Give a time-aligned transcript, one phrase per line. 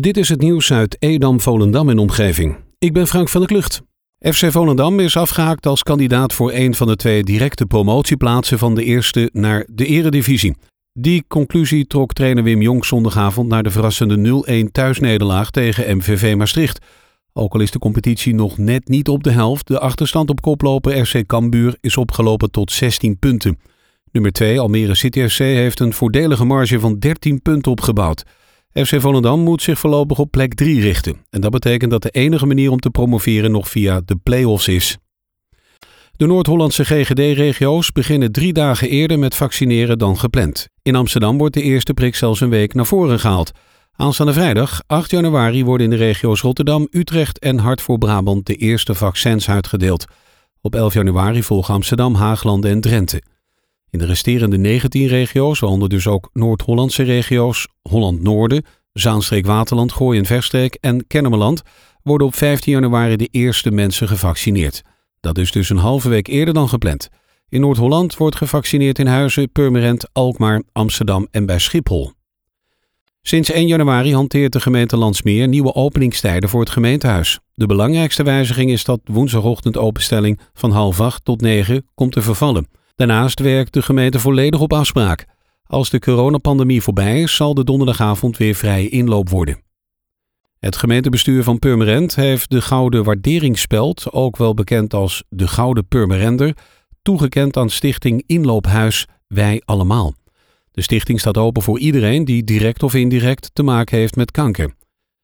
[0.00, 2.56] Dit is het nieuws uit Edam, Volendam en omgeving.
[2.78, 3.82] Ik ben Frank van der Klucht.
[4.18, 8.84] FC Volendam is afgehaakt als kandidaat voor een van de twee directe promotieplaatsen van de
[8.84, 10.56] eerste naar de eredivisie.
[10.92, 16.84] Die conclusie trok trainer Wim Jong zondagavond naar de verrassende 0-1 thuisnederlaag tegen MVV Maastricht.
[17.32, 20.98] Ook al is de competitie nog net niet op de helft, de achterstand op koploper
[20.98, 23.58] RC Cambuur is opgelopen tot 16 punten.
[24.12, 28.24] Nummer 2 Almere City FC heeft een voordelige marge van 13 punten opgebouwd.
[28.74, 31.24] FC Volendam moet zich voorlopig op plek 3 richten.
[31.30, 34.98] En dat betekent dat de enige manier om te promoveren nog via de play-offs is.
[36.16, 40.68] De Noord-Hollandse GGD-regio's beginnen drie dagen eerder met vaccineren dan gepland.
[40.82, 43.52] In Amsterdam wordt de eerste prik zelfs een week naar voren gehaald.
[43.92, 48.54] Aanstaande vrijdag, 8 januari, worden in de regio's Rotterdam, Utrecht en Hart voor Brabant de
[48.54, 50.04] eerste vaccins uitgedeeld.
[50.60, 53.22] Op 11 januari volgen Amsterdam, Haagland en Drenthe.
[53.92, 60.74] In de resterende 19 regio's, waaronder dus ook Noord-Hollandse regio's, Holland-Noorden, Zaanstreek-Waterland, Gooi en Verstreek
[60.80, 61.62] en Kennemerland,
[62.02, 64.82] worden op 15 januari de eerste mensen gevaccineerd.
[65.20, 67.08] Dat is dus een halve week eerder dan gepland.
[67.48, 72.12] In Noord-Holland wordt gevaccineerd in Huizen, Purmerend, Alkmaar, Amsterdam en bij Schiphol.
[73.22, 77.40] Sinds 1 januari hanteert de gemeente Landsmeer nieuwe openingstijden voor het gemeentehuis.
[77.54, 82.80] De belangrijkste wijziging is dat woensdagochtend openstelling van half acht tot negen komt te vervallen.
[82.96, 85.26] Daarnaast werkt de gemeente volledig op afspraak.
[85.66, 89.62] Als de coronapandemie voorbij is, zal de donderdagavond weer vrije inloop worden.
[90.58, 96.56] Het gemeentebestuur van Purmerend heeft de Gouden Waarderingsspeld, ook wel bekend als de Gouden Purmerender,
[97.02, 100.14] toegekend aan stichting Inloophuis Wij Allemaal.
[100.70, 104.74] De stichting staat open voor iedereen die direct of indirect te maken heeft met kanker.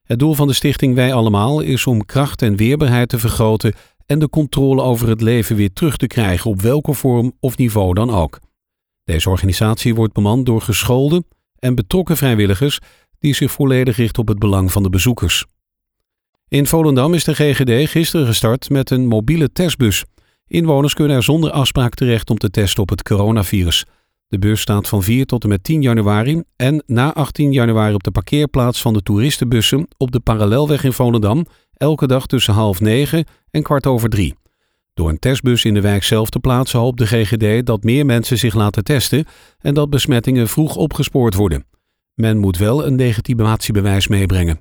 [0.03, 3.75] Het doel van de stichting Wij Allemaal is om kracht en weerbaarheid te vergroten
[4.09, 7.95] en de controle over het leven weer terug te krijgen op welke vorm of niveau
[7.95, 8.41] dan ook.
[9.05, 11.25] Deze organisatie wordt bemand door geschoolde
[11.59, 12.79] en betrokken vrijwilligers
[13.19, 15.45] die zich volledig richten op het belang van de bezoekers.
[16.49, 20.05] In Volendam is de GGD gisteren gestart met een mobiele testbus.
[20.47, 23.85] Inwoners kunnen er zonder afspraak terecht om te testen op het coronavirus.
[24.29, 28.03] De bus staat van 4 tot en met 10 januari en na 18 januari op
[28.03, 31.47] de parkeerplaats van de toeristenbussen op de Parallelweg in Volendam
[31.79, 34.35] elke dag tussen half negen en kwart over drie.
[34.95, 38.39] Door een testbus in de wijk zelf te plaatsen hoopt de GGD dat meer mensen
[38.39, 39.25] zich laten testen
[39.59, 41.65] en dat besmettingen vroeg opgespoord worden.
[42.15, 44.61] Men moet wel een legitimatiebewijs meebrengen.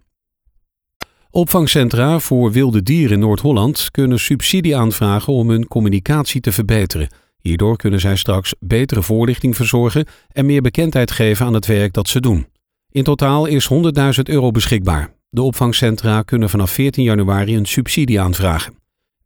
[1.30, 7.10] Opvangcentra voor wilde dieren in Noord-Holland kunnen subsidie aanvragen om hun communicatie te verbeteren.
[7.40, 12.08] Hierdoor kunnen zij straks betere voorlichting verzorgen en meer bekendheid geven aan het werk dat
[12.08, 12.48] ze doen.
[12.92, 13.80] In totaal is 100.000
[14.24, 15.17] euro beschikbaar.
[15.30, 18.76] De opvangcentra kunnen vanaf 14 januari een subsidie aanvragen.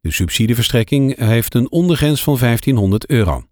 [0.00, 3.44] De subsidieverstrekking heeft een ondergrens van 1500 euro.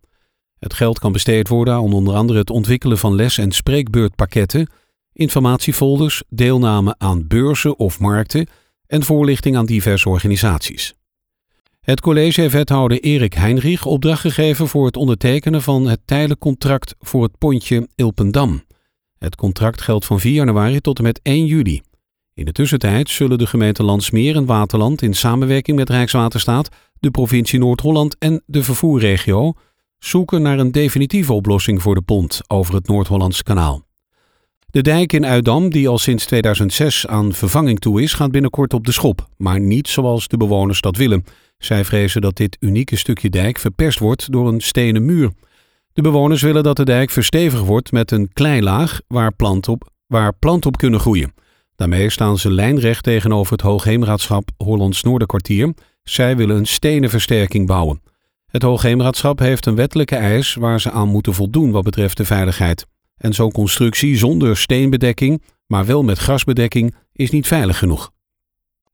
[0.58, 4.70] Het geld kan besteed worden aan onder andere het ontwikkelen van les- en spreekbeurtpakketten,
[5.12, 8.46] informatiefolders, deelname aan beurzen of markten
[8.86, 10.94] en voorlichting aan diverse organisaties.
[11.80, 16.94] Het college heeft wethouder Erik Heinrich opdracht gegeven voor het ondertekenen van het tijdelijk contract
[16.98, 18.64] voor het pontje Ilpendam.
[19.18, 21.82] Het contract geldt van 4 januari tot en met 1 juli.
[22.40, 26.68] In de tussentijd zullen de gemeente Landsmeer en Waterland in samenwerking met Rijkswaterstaat,
[27.00, 29.52] de provincie Noord-Holland en de vervoerregio
[29.98, 33.82] zoeken naar een definitieve oplossing voor de pont over het Noord-Hollandse kanaal.
[34.66, 38.86] De dijk in Uidam, die al sinds 2006 aan vervanging toe is, gaat binnenkort op
[38.86, 41.24] de schop, maar niet zoals de bewoners dat willen.
[41.58, 45.30] Zij vrezen dat dit unieke stukje dijk verperst wordt door een stenen muur.
[45.92, 50.32] De bewoners willen dat de dijk verstevigd wordt met een kleilaag waar plant op, waar
[50.34, 51.32] plant op kunnen groeien.
[51.80, 55.74] Daarmee staan ze lijnrecht tegenover het Hoogheemraadschap Hollands Noorderkwartier.
[56.02, 58.02] Zij willen een stenen versterking bouwen.
[58.46, 62.86] Het Hoogheemraadschap heeft een wettelijke eis waar ze aan moeten voldoen wat betreft de veiligheid.
[63.16, 68.10] En zo'n constructie zonder steenbedekking, maar wel met grasbedekking, is niet veilig genoeg.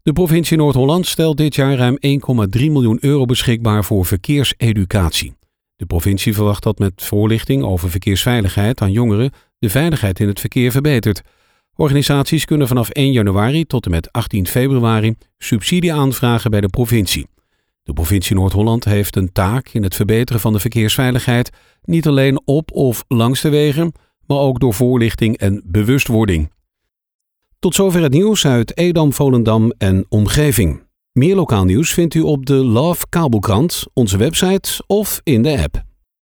[0.02, 2.06] De provincie Noord-Holland stelt dit jaar ruim 1,3
[2.50, 5.36] miljoen euro beschikbaar voor verkeerseducatie.
[5.76, 10.70] De provincie verwacht dat met voorlichting over verkeersveiligheid aan jongeren de veiligheid in het verkeer
[10.70, 11.22] verbetert.
[11.76, 17.26] Organisaties kunnen vanaf 1 januari tot en met 18 februari subsidie aanvragen bij de provincie.
[17.82, 21.50] De provincie Noord-Holland heeft een taak in het verbeteren van de verkeersveiligheid,
[21.82, 23.93] niet alleen op of langs de wegen,
[24.26, 26.50] maar ook door voorlichting en bewustwording.
[27.58, 30.82] Tot zover het nieuws uit Edam, Volendam en omgeving.
[31.12, 35.84] Meer lokaal nieuws vindt u op de Love Kabelkrant, onze website of in de app.